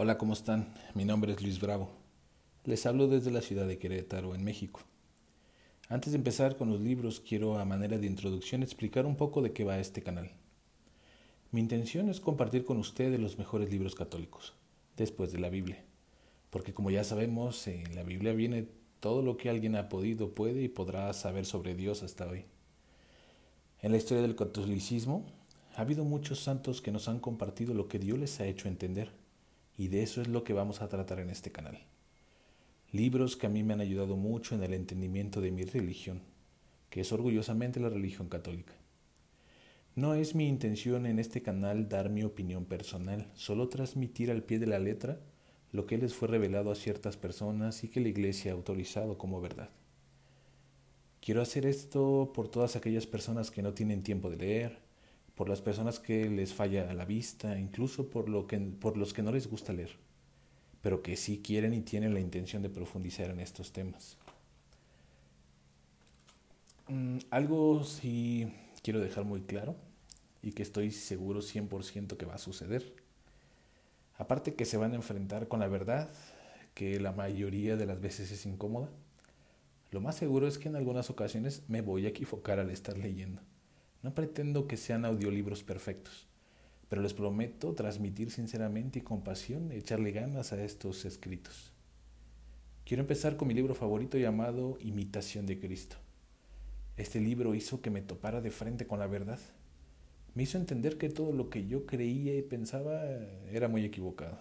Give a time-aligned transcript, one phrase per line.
[0.00, 0.72] Hola, ¿cómo están?
[0.94, 1.90] Mi nombre es Luis Bravo.
[2.62, 4.82] Les hablo desde la ciudad de Querétaro, en México.
[5.88, 9.52] Antes de empezar con los libros, quiero a manera de introducción explicar un poco de
[9.52, 10.30] qué va este canal.
[11.50, 14.54] Mi intención es compartir con ustedes los mejores libros católicos,
[14.96, 15.84] después de la Biblia,
[16.50, 18.68] porque como ya sabemos, en la Biblia viene
[19.00, 22.44] todo lo que alguien ha podido, puede y podrá saber sobre Dios hasta hoy.
[23.80, 25.26] En la historia del catolicismo,
[25.74, 29.17] ha habido muchos santos que nos han compartido lo que Dios les ha hecho entender
[29.78, 31.78] y de eso es lo que vamos a tratar en este canal.
[32.90, 36.20] Libros que a mí me han ayudado mucho en el entendimiento de mi religión,
[36.90, 38.72] que es orgullosamente la religión católica.
[39.94, 44.58] No es mi intención en este canal dar mi opinión personal, solo transmitir al pie
[44.58, 45.20] de la letra
[45.70, 49.40] lo que les fue revelado a ciertas personas y que la Iglesia ha autorizado como
[49.40, 49.70] verdad.
[51.20, 54.87] Quiero hacer esto por todas aquellas personas que no tienen tiempo de leer,
[55.38, 59.22] por las personas que les falla la vista, incluso por, lo que, por los que
[59.22, 59.96] no les gusta leer,
[60.82, 64.18] pero que sí quieren y tienen la intención de profundizar en estos temas.
[66.88, 69.76] Mm, algo sí quiero dejar muy claro
[70.42, 72.92] y que estoy seguro 100% que va a suceder.
[74.16, 76.10] Aparte que se van a enfrentar con la verdad,
[76.74, 78.88] que la mayoría de las veces es incómoda,
[79.92, 83.40] lo más seguro es que en algunas ocasiones me voy a equivocar al estar leyendo.
[84.08, 86.26] No pretendo que sean audiolibros perfectos,
[86.88, 91.72] pero les prometo transmitir sinceramente y con pasión, echarle ganas a estos escritos.
[92.86, 95.96] Quiero empezar con mi libro favorito llamado Imitación de Cristo.
[96.96, 99.40] Este libro hizo que me topara de frente con la verdad.
[100.34, 103.04] Me hizo entender que todo lo que yo creía y pensaba
[103.52, 104.38] era muy equivocado.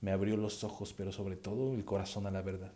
[0.00, 2.72] Me abrió los ojos, pero sobre todo el corazón a la verdad.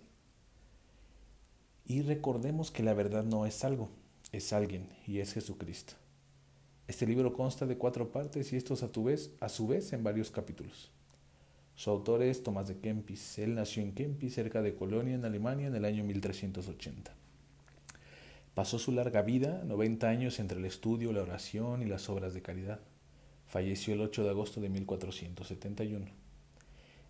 [1.87, 3.89] Y recordemos que la verdad no es algo,
[4.37, 5.95] es alguien y es Jesucristo.
[6.89, 10.31] Este libro consta de cuatro partes y estos a, vez, a su vez en varios
[10.31, 10.91] capítulos.
[11.77, 13.39] Su autor es Tomás de Kempis.
[13.39, 17.13] Él nació en Kempis, cerca de Colonia, en Alemania, en el año 1380.
[18.55, 22.43] Pasó su larga vida, 90 años, entre el estudio, la oración y las obras de
[22.43, 22.81] caridad.
[23.47, 26.07] Falleció el 8 de agosto de 1471.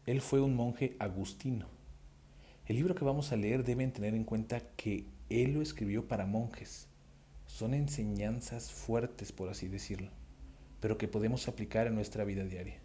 [0.06, 1.66] Él fue un monje agustino.
[2.66, 6.26] El libro que vamos a leer deben tener en cuenta que él lo escribió para
[6.26, 6.88] monjes
[7.54, 10.10] son enseñanzas fuertes, por así decirlo,
[10.80, 12.80] pero que podemos aplicar en nuestra vida diaria.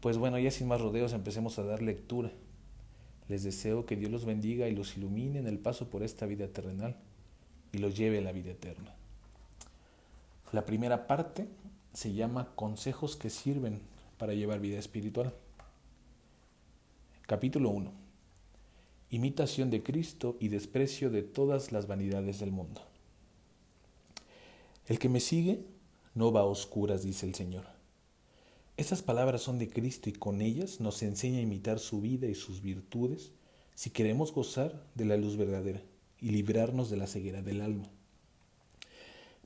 [0.00, 2.32] Pues bueno, ya sin más rodeos empecemos a dar lectura.
[3.28, 6.48] Les deseo que Dios los bendiga y los ilumine en el paso por esta vida
[6.48, 6.96] terrenal
[7.72, 8.94] y los lleve a la vida eterna.
[10.50, 11.46] La primera parte
[11.92, 13.82] se llama Consejos que sirven
[14.16, 15.34] para llevar vida espiritual.
[17.26, 17.92] Capítulo 1.
[19.10, 22.80] Imitación de Cristo y desprecio de todas las vanidades del mundo.
[24.86, 25.64] El que me sigue
[26.14, 27.66] no va a oscuras, dice el Señor.
[28.76, 32.34] Estas palabras son de Cristo y con ellas nos enseña a imitar su vida y
[32.34, 33.32] sus virtudes
[33.74, 35.82] si queremos gozar de la luz verdadera
[36.20, 37.90] y librarnos de la ceguera del alma.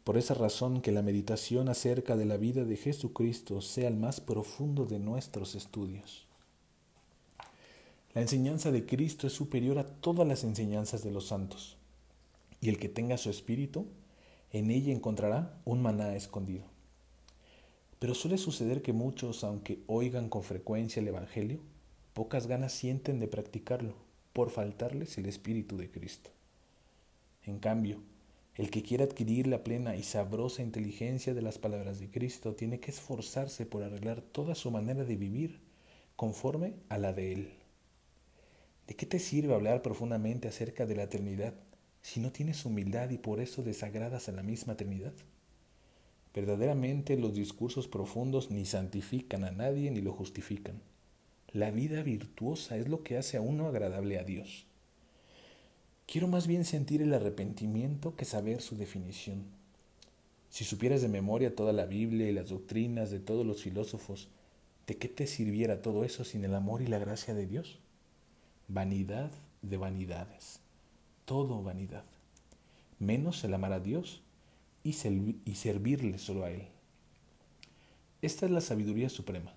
[0.05, 4.21] Por esa razón que la meditación acerca de la vida de Jesucristo sea el más
[4.21, 6.27] profundo de nuestros estudios.
[8.15, 11.77] La enseñanza de Cristo es superior a todas las enseñanzas de los santos,
[12.61, 13.87] y el que tenga su espíritu
[14.53, 16.65] en ella encontrará un maná escondido.
[17.99, 21.61] Pero suele suceder que muchos, aunque oigan con frecuencia el Evangelio,
[22.15, 23.95] pocas ganas sienten de practicarlo
[24.33, 26.31] por faltarles el Espíritu de Cristo.
[27.45, 28.01] En cambio,
[28.57, 32.81] el que quiera adquirir la plena y sabrosa inteligencia de las palabras de Cristo tiene
[32.81, 35.61] que esforzarse por arreglar toda su manera de vivir
[36.17, 37.53] conforme a la de Él.
[38.87, 41.55] ¿De qué te sirve hablar profundamente acerca de la eternidad
[42.03, 45.13] si no tienes humildad y por eso desagradas a la misma Trinidad?
[46.35, 50.81] Verdaderamente los discursos profundos ni santifican a nadie ni lo justifican.
[51.53, 54.67] La vida virtuosa es lo que hace a uno agradable a Dios.
[56.07, 59.45] Quiero más bien sentir el arrepentimiento que saber su definición.
[60.49, 64.29] Si supieras de memoria toda la Biblia y las doctrinas de todos los filósofos,
[64.87, 67.79] ¿de qué te sirviera todo eso sin el amor y la gracia de Dios?
[68.69, 69.31] Vanidad
[69.63, 70.60] de vanidades
[71.31, 72.03] todo vanidad,
[72.99, 74.21] menos el amar a Dios
[74.83, 74.97] y,
[75.45, 76.67] y servirle solo a Él.
[78.21, 79.55] Esta es la sabiduría suprema,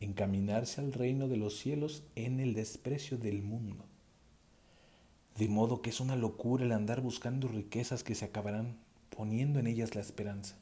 [0.00, 3.84] encaminarse al reino de los cielos en el desprecio del mundo.
[5.38, 8.76] De modo que es una locura el andar buscando riquezas que se acabarán
[9.16, 10.56] poniendo en ellas la esperanza.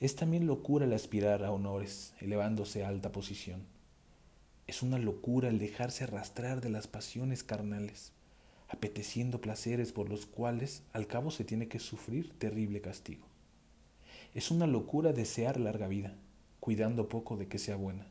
[0.00, 3.66] Es también locura el aspirar a honores, elevándose a alta posición.
[4.66, 8.14] Es una locura el dejarse arrastrar de las pasiones carnales
[8.70, 13.26] apeteciendo placeres por los cuales al cabo se tiene que sufrir terrible castigo.
[14.32, 16.14] Es una locura desear larga vida,
[16.60, 18.06] cuidando poco de que sea buena.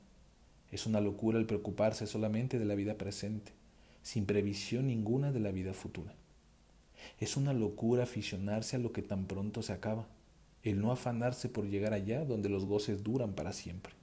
[0.71, 3.53] Es una locura el preocuparse solamente de la vida presente,
[4.03, 6.13] sin previsión ninguna de la vida futura.
[7.19, 10.07] Es una locura aficionarse a lo que tan pronto se acaba,
[10.63, 13.93] el no afanarse por llegar allá donde los goces duran para siempre.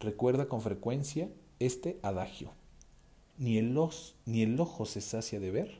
[0.00, 1.28] Recuerda con frecuencia
[1.58, 2.52] este adagio.
[3.38, 3.78] Ni el,
[4.24, 5.78] ni el ojo se sacia de ver,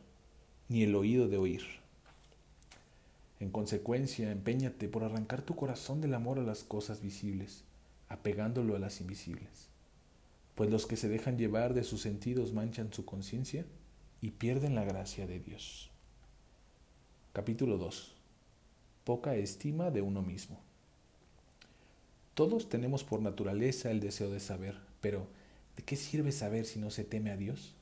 [0.69, 1.63] ni el oído de oír.
[3.41, 7.65] En consecuencia, empeñate por arrancar tu corazón del amor a las cosas visibles,
[8.09, 9.69] apegándolo a las invisibles.
[10.55, 13.67] Pues los que se dejan llevar de sus sentidos manchan su conciencia
[14.23, 15.91] y pierden la gracia de Dios.
[17.33, 18.15] Capítulo 2.
[19.05, 20.59] Poca estima de uno mismo.
[22.33, 25.27] Todos tenemos por naturaleza el deseo de saber, pero
[25.77, 27.75] ¿de qué sirve saber si no se teme a Dios?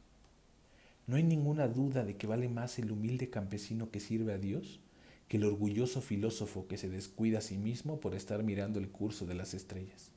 [1.06, 4.80] No hay ninguna duda de que vale más el humilde campesino que sirve a Dios
[5.28, 9.26] que el orgulloso filósofo que se descuida a sí mismo por estar mirando el curso
[9.26, 10.10] de las estrellas.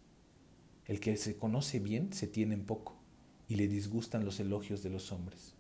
[0.86, 2.98] El que se conoce bien se tiene en poco
[3.48, 5.54] y le disgustan los elogios de los hombres.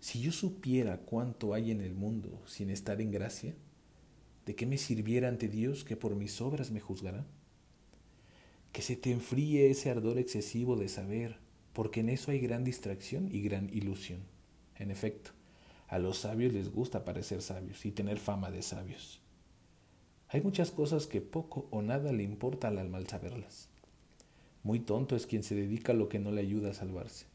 [0.00, 3.54] Si yo supiera cuánto hay en el mundo sin estar en gracia,
[4.46, 7.26] ¿de qué me sirviera ante Dios que por mis obras me juzgará?
[8.78, 11.40] Que se te enfríe ese ardor excesivo de saber,
[11.72, 14.20] porque en eso hay gran distracción y gran ilusión.
[14.76, 15.32] En efecto,
[15.88, 19.20] a los sabios les gusta parecer sabios y tener fama de sabios.
[20.28, 23.68] Hay muchas cosas que poco o nada le importa al alma al saberlas.
[24.62, 27.26] Muy tonto es quien se dedica a lo que no le ayuda a salvarse.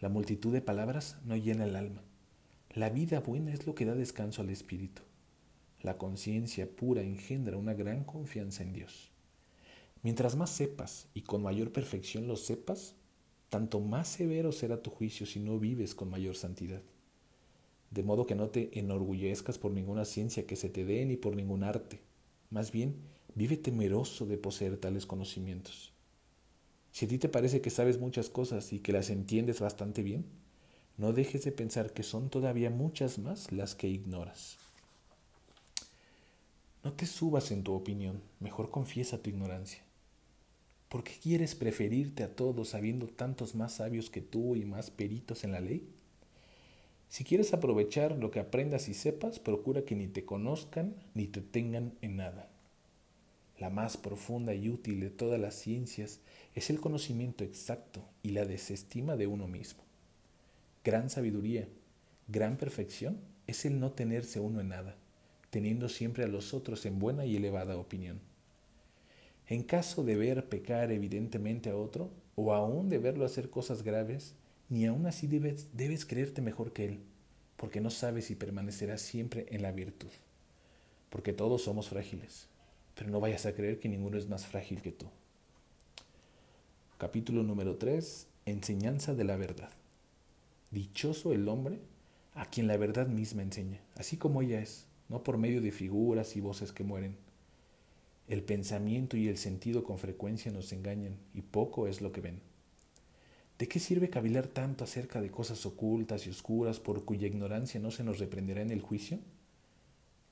[0.00, 2.00] La multitud de palabras no llena el alma.
[2.70, 5.02] La vida buena es lo que da descanso al espíritu.
[5.82, 9.12] La conciencia pura engendra una gran confianza en Dios.
[10.02, 12.94] Mientras más sepas y con mayor perfección lo sepas,
[13.48, 16.82] tanto más severo será tu juicio si no vives con mayor santidad
[17.96, 21.34] de modo que no te enorgullezcas por ninguna ciencia que se te dé ni por
[21.34, 22.00] ningún arte.
[22.50, 22.96] Más bien,
[23.34, 25.92] vive temeroso de poseer tales conocimientos.
[26.92, 30.26] Si a ti te parece que sabes muchas cosas y que las entiendes bastante bien,
[30.98, 34.58] no dejes de pensar que son todavía muchas más las que ignoras.
[36.84, 39.85] No te subas en tu opinión, mejor confiesa tu ignorancia.
[40.96, 45.44] ¿Por qué quieres preferirte a todos sabiendo tantos más sabios que tú y más peritos
[45.44, 45.86] en la ley?
[47.10, 51.42] Si quieres aprovechar lo que aprendas y sepas, procura que ni te conozcan ni te
[51.42, 52.48] tengan en nada.
[53.58, 56.20] La más profunda y útil de todas las ciencias
[56.54, 59.82] es el conocimiento exacto y la desestima de uno mismo.
[60.82, 61.68] Gran sabiduría,
[62.26, 64.96] gran perfección es el no tenerse uno en nada,
[65.50, 68.18] teniendo siempre a los otros en buena y elevada opinión.
[69.48, 74.34] En caso de ver pecar evidentemente a otro, o aún de verlo hacer cosas graves,
[74.68, 77.00] ni aún así debes, creerte mejor que Él,
[77.56, 80.10] porque no sabes si permanecerás siempre en la virtud.
[81.10, 82.48] Porque todos somos frágiles,
[82.94, 85.06] pero no vayas a creer que ninguno es más frágil que tú.
[86.98, 88.26] Capítulo número 3.
[88.46, 89.70] Enseñanza de la verdad.
[90.70, 91.78] Dichoso el hombre
[92.34, 96.36] a quien la verdad misma enseña, así como ella es, no por medio de figuras
[96.36, 97.16] y voces que mueren.
[98.28, 102.40] El pensamiento y el sentido con frecuencia nos engañan y poco es lo que ven.
[103.58, 107.90] ¿De qué sirve cavilar tanto acerca de cosas ocultas y oscuras por cuya ignorancia no
[107.90, 109.18] se nos reprenderá en el juicio?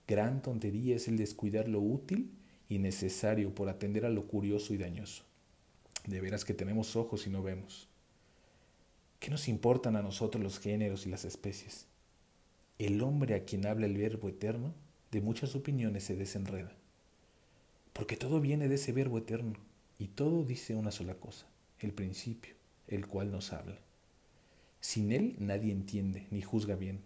[0.08, 2.32] Gran tontería es el descuidar lo útil
[2.68, 5.22] y necesario por atender a lo curioso y dañoso.
[6.06, 7.88] De veras que tenemos ojos y no vemos.
[9.20, 11.86] ¿Qué nos importan a nosotros los géneros y las especies?
[12.78, 14.74] El hombre a quien habla el verbo eterno
[15.12, 16.76] de muchas opiniones se desenreda.
[17.94, 19.54] Porque todo viene de ese verbo eterno
[19.98, 21.46] y todo dice una sola cosa,
[21.78, 22.54] el principio
[22.88, 23.78] el cual nos habla.
[24.80, 27.00] Sin él nadie entiende ni juzga bien.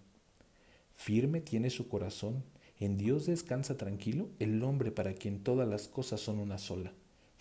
[0.97, 2.43] Firme tiene su corazón,
[2.81, 6.93] en Dios descansa tranquilo el hombre para quien todas las cosas son una sola.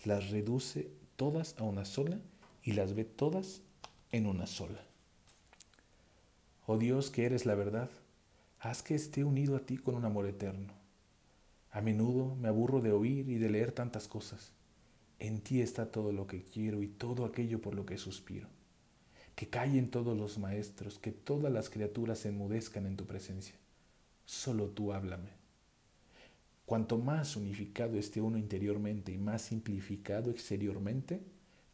[0.04, 2.20] Las reduce todas a una sola
[2.62, 3.62] y las ve todas
[4.12, 4.84] en una sola.
[6.66, 7.90] Oh Dios, que eres la verdad,
[8.60, 10.77] haz que esté unido a ti con un amor eterno.
[11.70, 14.52] A menudo me aburro de oír y de leer tantas cosas.
[15.18, 18.48] En ti está todo lo que quiero y todo aquello por lo que suspiro.
[19.34, 23.54] Que callen todos los maestros, que todas las criaturas se enmudezcan en tu presencia.
[24.24, 25.30] Solo tú háblame.
[26.66, 31.22] Cuanto más unificado esté uno interiormente y más simplificado exteriormente,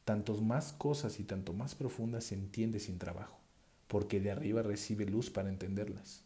[0.04, 3.38] tantos más cosas y tanto más profundas se entiende sin trabajo,
[3.88, 6.23] porque de arriba recibe luz para entenderlas.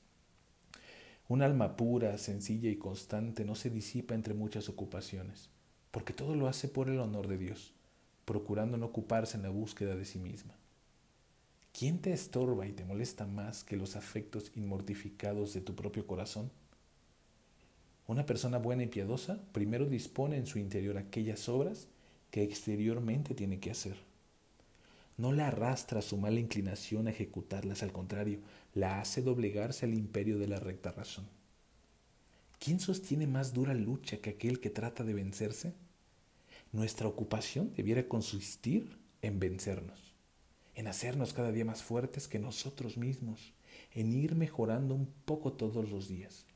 [1.28, 5.50] Un alma pura, sencilla y constante no se disipa entre muchas ocupaciones
[5.90, 7.72] porque todo lo hace por el honor de Dios,
[8.24, 10.54] procurando no ocuparse en la búsqueda de sí misma.
[11.72, 16.50] ¿Quién te estorba y te molesta más que los afectos inmortificados de tu propio corazón?
[18.06, 21.88] Una persona buena y piadosa primero dispone en su interior aquellas obras
[22.30, 23.96] que exteriormente tiene que hacer.
[25.18, 28.38] No la arrastra su mala inclinación a ejecutarlas, al contrario,
[28.72, 31.28] la hace doblegarse al imperio de la recta razón.
[32.60, 35.74] ¿Quién sostiene más dura lucha que aquel que trata de vencerse?
[36.70, 40.14] Nuestra ocupación debiera consistir en vencernos,
[40.76, 43.54] en hacernos cada día más fuertes que nosotros mismos,
[43.94, 46.46] en ir mejorando un poco todos los días.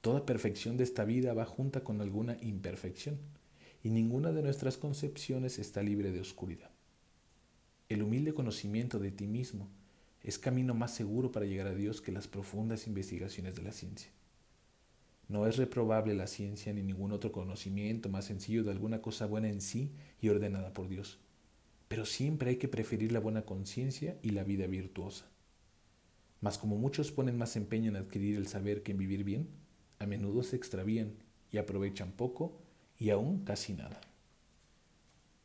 [0.00, 3.18] Toda perfección de esta vida va junta con alguna imperfección,
[3.82, 6.70] y ninguna de nuestras concepciones está libre de oscuridad.
[7.88, 9.66] El humilde conocimiento de ti mismo
[10.22, 14.10] es camino más seguro para llegar a Dios que las profundas investigaciones de la ciencia.
[15.26, 19.48] No es reprobable la ciencia ni ningún otro conocimiento más sencillo de alguna cosa buena
[19.48, 19.90] en sí
[20.20, 21.18] y ordenada por Dios.
[21.88, 25.24] Pero siempre hay que preferir la buena conciencia y la vida virtuosa.
[26.42, 29.48] Mas como muchos ponen más empeño en adquirir el saber que en vivir bien,
[29.98, 31.14] a menudo se extravían
[31.50, 32.60] y aprovechan poco
[32.98, 33.98] y aún casi nada.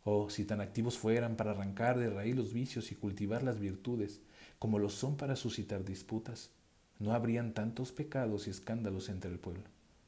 [0.05, 4.21] Oh, si tan activos fueran para arrancar de raíz los vicios y cultivar las virtudes,
[4.59, 6.51] como lo son para suscitar disputas,
[6.99, 9.63] no habrían tantos pecados y escándalos entre el pueblo,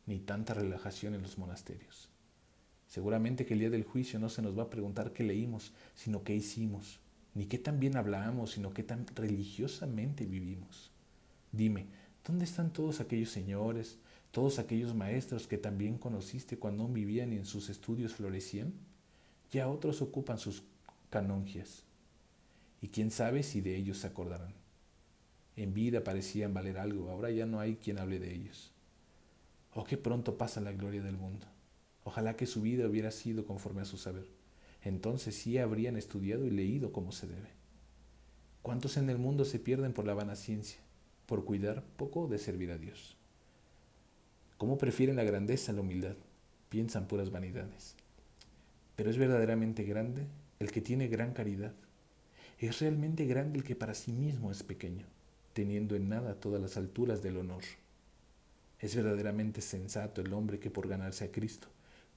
[0.05, 2.09] ni tanta relajación en los monasterios.
[2.87, 6.23] Seguramente que el día del juicio no se nos va a preguntar qué leímos, sino
[6.23, 6.99] qué hicimos,
[7.33, 10.91] ni qué tan bien hablamos, sino qué tan religiosamente vivimos.
[11.51, 11.87] Dime,
[12.25, 13.97] ¿dónde están todos aquellos señores,
[14.31, 18.73] todos aquellos maestros que también conociste cuando aún vivían y en sus estudios florecían?
[19.51, 20.63] Ya otros ocupan sus
[21.09, 21.83] canongias,
[22.81, 24.53] y quién sabe si de ellos se acordarán.
[25.55, 28.71] En vida parecían valer algo, ahora ya no hay quien hable de ellos.
[29.73, 31.47] Oh, qué pronto pasa la gloria del mundo.
[32.03, 34.27] Ojalá que su vida hubiera sido conforme a su saber.
[34.83, 37.49] Entonces sí habrían estudiado y leído como se debe.
[38.61, 40.79] ¿Cuántos en el mundo se pierden por la vana ciencia,
[41.25, 43.17] por cuidar poco de servir a Dios?
[44.57, 46.15] ¿Cómo prefieren la grandeza a la humildad?
[46.69, 47.95] Piensan puras vanidades.
[48.95, 50.27] Pero es verdaderamente grande
[50.59, 51.73] el que tiene gran caridad.
[52.59, 55.05] Es realmente grande el que para sí mismo es pequeño,
[55.53, 57.63] teniendo en nada todas las alturas del honor.
[58.79, 61.67] Es verdaderamente sensato el hombre que por ganarse a Cristo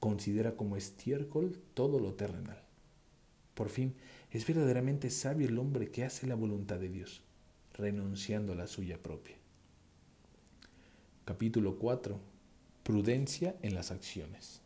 [0.01, 2.63] considera como estiércol todo lo terrenal.
[3.55, 3.95] Por fin,
[4.31, 7.23] es verdaderamente sabio el hombre que hace la voluntad de Dios,
[7.75, 9.37] renunciando a la suya propia.
[11.25, 12.19] Capítulo 4.
[12.85, 14.61] Prudencia en las acciones.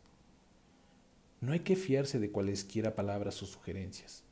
[1.43, 4.23] No hay que fiarse de cualesquiera palabras o sugerencias.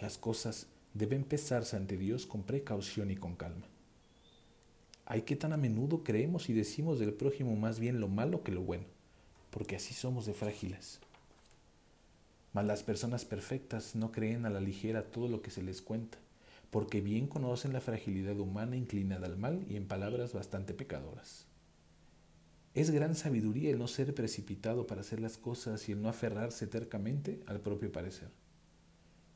[0.00, 3.66] Las cosas deben pesarse ante Dios con precaución y con calma.
[5.04, 8.52] Hay que tan a menudo creemos y decimos del prójimo más bien lo malo que
[8.52, 8.86] lo bueno,
[9.50, 11.00] porque así somos de frágiles.
[12.54, 16.16] Mas las personas perfectas no creen a la ligera todo lo que se les cuenta,
[16.70, 21.45] porque bien conocen la fragilidad humana inclinada al mal y en palabras bastante pecadoras.
[22.76, 26.66] Es gran sabiduría el no ser precipitado para hacer las cosas y el no aferrarse
[26.66, 28.28] tercamente al propio parecer.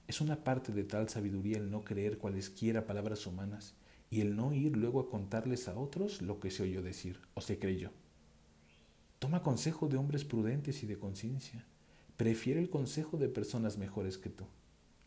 [0.06, 3.72] Es una parte de tal sabiduría el no creer cualesquiera palabras humanas
[4.10, 7.40] y el no ir luego a contarles a otros lo que se oyó decir o
[7.40, 7.92] se creyó.
[9.18, 11.64] Toma consejo de hombres prudentes y de conciencia.
[12.18, 14.44] Prefiere el consejo de personas mejores que tú,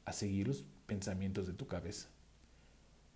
[0.06, 2.08] a seguir los pensamientos de tu cabeza.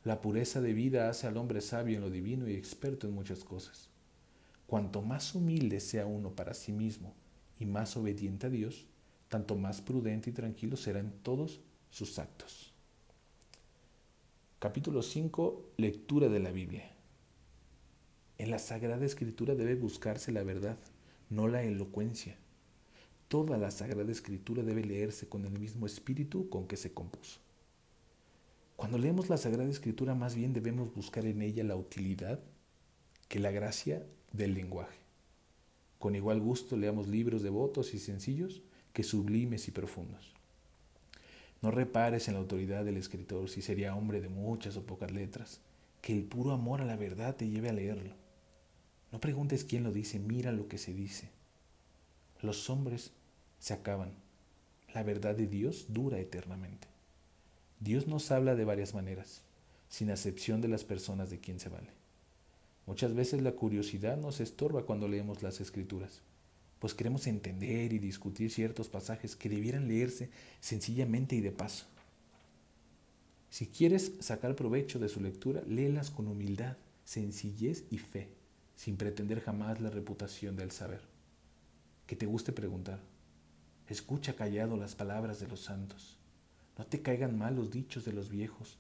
[0.03, 3.43] La pureza de vida hace al hombre sabio en lo divino y experto en muchas
[3.43, 3.89] cosas.
[4.67, 7.15] Cuanto más humilde sea uno para sí mismo
[7.57, 8.85] y más obediente a Dios,
[9.29, 12.73] tanto más prudente y tranquilo será en todos sus actos.
[14.59, 15.71] Capítulo 5.
[15.77, 16.91] Lectura de la Biblia.
[18.37, 20.77] En la Sagrada Escritura debe buscarse la verdad,
[21.29, 22.35] no la elocuencia.
[23.29, 27.39] Toda la Sagrada Escritura debe leerse con el mismo espíritu con que se compuso.
[28.75, 32.41] Cuando leemos la Sagrada Escritura más bien debemos buscar en ella la utilidad
[33.27, 34.97] que la gracia del lenguaje.
[35.99, 38.61] Con igual gusto leamos libros devotos y sencillos
[38.93, 40.33] que sublimes y profundos.
[41.61, 45.59] No repares en la autoridad del escritor si sería hombre de muchas o pocas letras,
[46.01, 48.13] que el puro amor a la verdad te lleve a leerlo.
[49.11, 51.29] No preguntes quién lo dice, mira lo que se dice.
[52.41, 53.11] Los hombres
[53.59, 54.11] se acaban,
[54.93, 56.87] la verdad de Dios dura eternamente.
[57.79, 59.41] Dios nos habla de varias maneras,
[59.89, 61.96] sin acepción de las personas de quien se vale.
[62.87, 66.21] Muchas veces la curiosidad nos estorba cuando leemos las escrituras,
[66.79, 70.29] pues queremos entender y discutir ciertos pasajes que debieran leerse
[70.61, 71.85] sencillamente y de paso.
[73.49, 78.29] Si quieres sacar provecho de su lectura, léelas con humildad, sencillez y fe,
[78.75, 81.01] sin pretender jamás la reputación del saber.
[82.05, 83.01] Que te guste preguntar.
[83.89, 86.17] Escucha callado las palabras de los santos.
[86.77, 88.77] No te caigan mal los dichos de los viejos,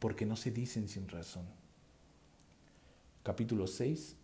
[0.00, 1.46] porque no se dicen sin razón.
[3.26, 4.14] Capítulo 6.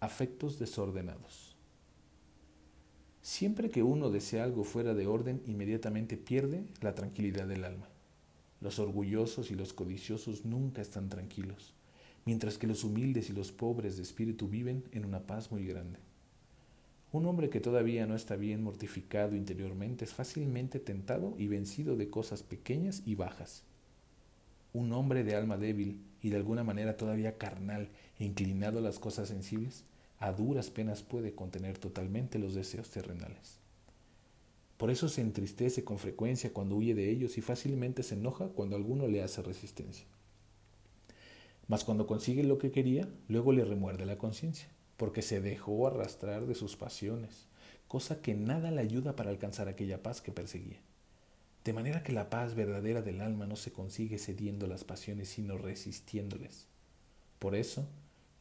[0.00, 1.54] Afectos desordenados.
[3.22, 7.88] Siempre que uno desea algo fuera de orden, inmediatamente pierde la tranquilidad del alma.
[8.60, 11.74] Los orgullosos y los codiciosos nunca están tranquilos,
[12.24, 16.00] mientras que los humildes y los pobres de espíritu viven en una paz muy grande.
[17.12, 22.10] Un hombre que todavía no está bien mortificado interiormente es fácilmente tentado y vencido de
[22.10, 23.62] cosas pequeñas y bajas.
[24.72, 27.90] Un hombre de alma débil y de alguna manera todavía carnal
[28.20, 29.84] inclinado a las cosas sensibles,
[30.18, 33.58] a duras penas puede contener totalmente los deseos terrenales.
[34.76, 38.76] Por eso se entristece con frecuencia cuando huye de ellos y fácilmente se enoja cuando
[38.76, 40.06] alguno le hace resistencia.
[41.68, 46.46] Mas cuando consigue lo que quería, luego le remuerde la conciencia, porque se dejó arrastrar
[46.46, 47.46] de sus pasiones,
[47.88, 50.80] cosa que nada le ayuda para alcanzar aquella paz que perseguía.
[51.64, 55.58] De manera que la paz verdadera del alma no se consigue cediendo las pasiones, sino
[55.58, 56.66] resistiéndoles.
[57.38, 57.86] Por eso,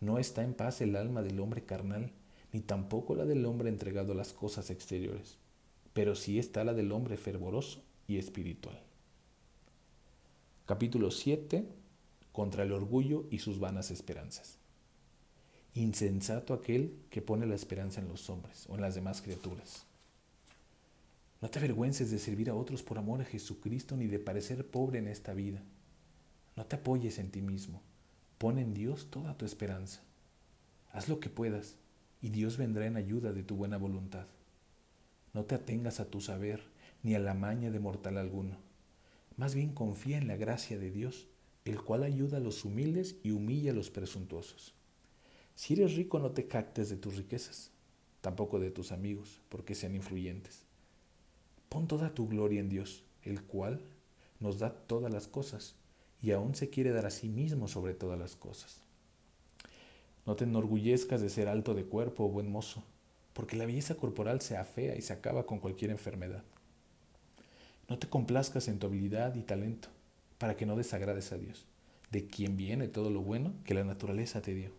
[0.01, 2.11] no está en paz el alma del hombre carnal,
[2.51, 5.37] ni tampoco la del hombre entregado a las cosas exteriores
[5.93, 8.79] pero sí está la del hombre fervoroso y espiritual.
[10.65, 11.67] Capítulo 7.
[12.31, 14.59] Contra el orgullo y sus vanas esperanzas.
[15.73, 19.85] Insensato aquel que pone la esperanza en los hombres o en las demás criaturas.
[21.41, 24.99] No te avergüences de servir a otros por amor a Jesucristo ni de parecer pobre
[24.99, 25.61] en esta vida.
[26.55, 27.81] No te apoyes en ti mismo.
[28.39, 30.01] Pon en Dios toda tu esperanza.
[30.93, 31.75] Haz lo que puedas
[32.21, 34.27] y Dios vendrá en ayuda de tu buena voluntad.
[35.33, 36.63] No te atengas a tu saber
[37.03, 38.55] ni a la maña de mortal alguno.
[39.35, 41.27] Más bien confía en la gracia de Dios,
[41.65, 44.73] el cual ayuda a los humildes y humilla a los presuntuosos.
[45.55, 47.71] Si eres rico, no te cactes de tus riquezas,
[48.21, 50.63] tampoco de tus amigos, porque sean influyentes.
[51.67, 53.81] Pon toda tu gloria en Dios, el cual
[54.39, 55.75] nos da todas las cosas
[56.21, 58.81] y aún se quiere dar a sí mismo sobre todas las cosas.
[60.25, 62.83] No te enorgullezcas de ser alto de cuerpo o buen mozo,
[63.33, 66.43] porque la belleza corporal se afea y se acaba con cualquier enfermedad.
[67.87, 69.89] No te complazcas en tu habilidad y talento,
[70.37, 71.65] para que no desagrades a Dios,
[72.11, 74.71] de quien viene todo lo bueno que la naturaleza te dio.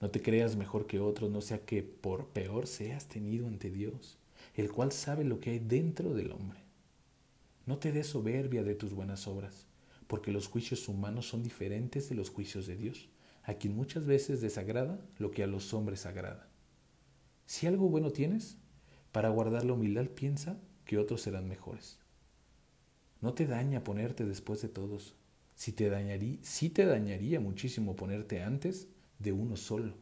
[0.00, 4.18] No te creas mejor que otros, no sea que por peor seas tenido ante Dios,
[4.56, 6.58] el cual sabe lo que hay dentro del hombre.
[7.66, 9.66] No te des soberbia de tus buenas obras,
[10.12, 13.08] porque los juicios humanos son diferentes de los juicios de Dios,
[13.44, 16.50] a quien muchas veces desagrada lo que a los hombres agrada.
[17.46, 18.58] Si algo bueno tienes,
[19.10, 21.98] para guardar la humildad piensa que otros serán mejores.
[23.22, 25.14] No te daña ponerte después de todos.
[25.54, 25.74] Si
[26.42, 29.94] sí te dañaría muchísimo ponerte antes de uno solo.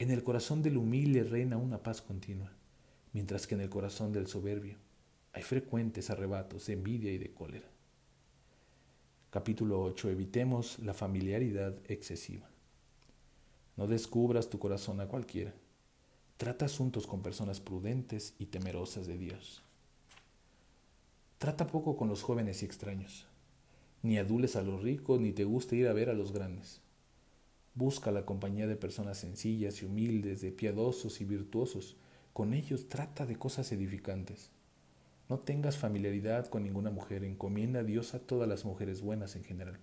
[0.00, 2.52] En el corazón del humilde reina una paz continua,
[3.14, 4.76] mientras que en el corazón del soberbio
[5.32, 7.71] hay frecuentes arrebatos de envidia y de cólera.
[9.32, 10.10] Capítulo 8.
[10.10, 12.50] Evitemos la familiaridad excesiva.
[13.78, 15.54] No descubras tu corazón a cualquiera
[16.36, 19.62] Trata asuntos con personas prudentes y temerosas de Dios.
[21.38, 23.26] Trata poco con los jóvenes y extraños.
[24.02, 26.82] Ni adules a los ricos, ni te guste ir a ver a los grandes.
[27.74, 31.96] Busca la compañía de personas sencillas y humildes, de piadosos y virtuosos.
[32.34, 34.50] Con ellos trata de cosas edificantes.
[35.32, 39.44] No tengas familiaridad con ninguna mujer, encomienda a Dios a todas las mujeres buenas en
[39.44, 39.78] general.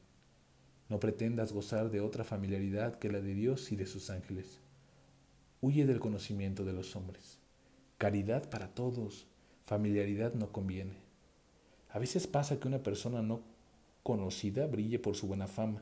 [0.89, 4.59] No pretendas gozar de otra familiaridad que la de Dios y de sus ángeles.
[5.59, 7.39] Huye del conocimiento de los hombres.
[7.97, 9.25] Caridad para todos,
[9.65, 10.97] familiaridad no conviene.
[11.89, 13.41] A veces pasa que una persona no
[14.03, 15.81] conocida brille por su buena fama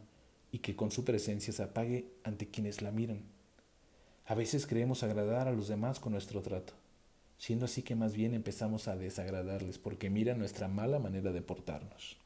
[0.49, 3.19] y que con su presencia se apague ante quienes la miran.
[4.27, 6.71] A veces creemos agradar a los demás con nuestro trato,
[7.37, 12.17] siendo así que más bien empezamos a desagradarles porque miran nuestra mala manera de portarnos.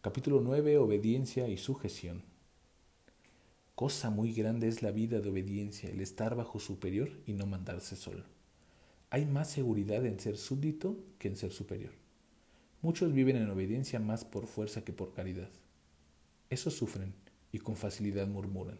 [0.00, 0.78] Capítulo 9.
[0.78, 2.22] Obediencia y sujeción.
[3.74, 7.96] Cosa muy grande es la vida de obediencia, el estar bajo superior y no mandarse
[7.96, 8.24] solo.
[9.10, 11.92] Hay más seguridad en ser súbdito que en ser superior.
[12.80, 15.50] Muchos viven en obediencia más por fuerza que por caridad.
[16.50, 17.14] Esos sufren
[17.52, 18.78] y con facilidad murmuran.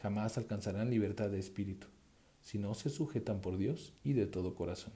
[0.00, 1.88] Jamás alcanzarán libertad de espíritu
[2.42, 4.92] si no se sujetan por Dios y de todo corazón.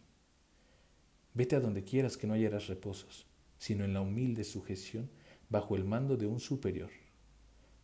[1.35, 3.27] Vete a donde quieras que no hallarás reposos,
[3.59, 5.11] sino en la humilde sujeción
[5.49, 6.91] bajo el mando de un superior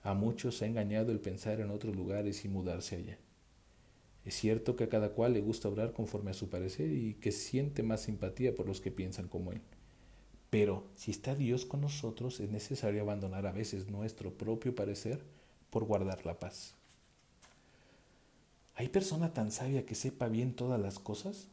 [0.03, 3.19] a muchos ha engañado el pensar en otros lugares y mudarse allá.
[4.25, 7.33] Es cierto que a cada cual le gusta obrar conforme a su parecer y que
[7.33, 9.61] siente más simpatía por los que piensan como él.
[10.49, 15.23] Pero si está Dios con nosotros, es necesario abandonar a veces nuestro propio parecer
[15.69, 16.80] por guardar la paz.
[18.81, 21.49] ¿Hay persona tan sabia que sepa bien todas las cosas?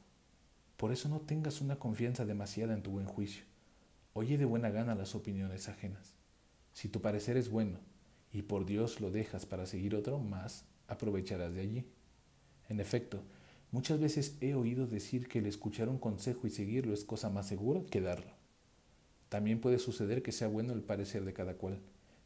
[0.78, 3.44] Por eso no tengas una confianza demasiada en tu buen juicio.
[4.14, 6.16] Oye de buena gana las opiniones ajenas.
[6.72, 7.80] Si tu parecer es bueno
[8.32, 11.86] y por Dios lo dejas para seguir otro, más aprovecharás de allí.
[12.70, 13.22] En efecto,
[13.72, 17.46] Muchas veces he oído decir que el escuchar un consejo y seguirlo es cosa más
[17.50, 18.32] segura que darlo.
[19.28, 21.82] También puede suceder que sea bueno el parecer de cada cual,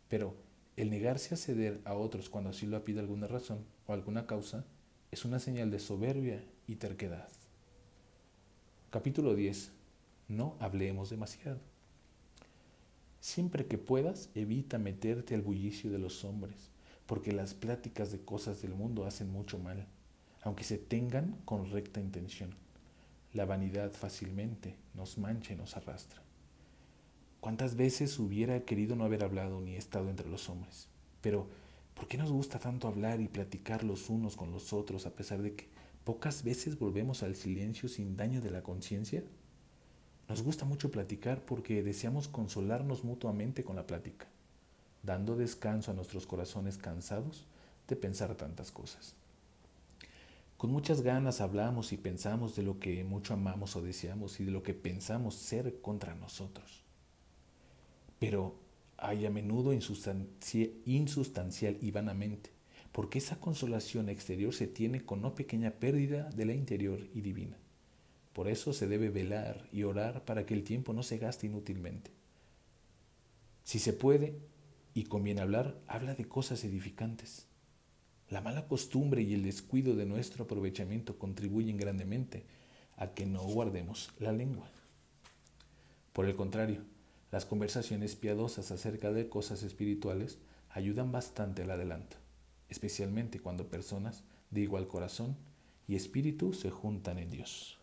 [0.09, 0.35] pero
[0.77, 4.67] el negarse a ceder a otros cuando así lo pide alguna razón o alguna causa
[5.12, 7.30] es una señal de soberbia y terquedad.
[8.89, 9.71] Capítulo 10.
[10.28, 11.60] No hablemos demasiado.
[13.19, 16.69] Siempre que puedas, evita meterte al bullicio de los hombres,
[17.06, 19.86] porque las pláticas de cosas del mundo hacen mucho mal
[20.41, 22.56] aunque se tengan con recta intención.
[23.34, 26.21] La vanidad fácilmente nos mancha y nos arrastra.
[27.39, 30.88] ¿Cuántas veces hubiera querido no haber hablado ni estado entre los hombres?
[31.21, 31.47] Pero,
[31.95, 35.41] ¿por qué nos gusta tanto hablar y platicar los unos con los otros a pesar
[35.41, 35.69] de que
[36.04, 39.23] pocas veces volvemos al silencio sin daño de la conciencia?
[40.27, 44.27] Nos gusta mucho platicar porque deseamos consolarnos mutuamente con la plática,
[45.04, 47.45] dando descanso a nuestros corazones cansados
[47.88, 49.15] de pensar tantas cosas.
[50.62, 54.51] Con muchas ganas hablamos y pensamos de lo que mucho amamos o deseamos y de
[54.51, 56.84] lo que pensamos ser contra nosotros.
[58.19, 58.56] Pero
[59.01, 62.51] hay a menudo insustancial y vanamente,
[62.91, 67.57] porque esa consolación exterior se tiene con no pequeña pérdida de la interior y divina.
[68.31, 72.11] Por eso se debe velar y orar para que el tiempo no se gaste inútilmente.
[73.63, 74.39] Si se puede
[74.93, 77.47] y conviene hablar, habla de cosas edificantes
[78.31, 82.45] la mala costumbre y el descuido de nuestro aprovechamiento contribuyen grandemente
[82.95, 84.71] a que no guardemos la lengua.
[86.13, 86.81] Por el contrario,
[87.32, 90.38] las conversaciones piadosas acerca de cosas espirituales
[90.70, 92.17] ayudan bastante al adelanto,
[92.67, 95.38] especialmente cuando personas de igual corazón
[95.88, 97.80] y espíritu se juntan en Dios.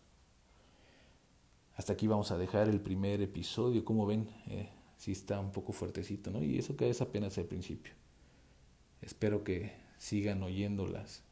[1.75, 3.85] Hasta aquí vamos a dejar el primer episodio.
[3.85, 6.43] Como ven, eh, sí está un poco fuertecito, ¿no?
[6.43, 7.93] Y eso que es apenas el principio.
[9.01, 11.23] Espero que sigan oyéndolas,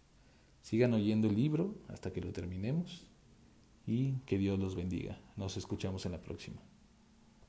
[0.61, 3.05] sigan oyendo el libro hasta que lo terminemos
[3.85, 5.19] y que Dios los bendiga.
[5.35, 6.66] Nos escuchamos en la próxima.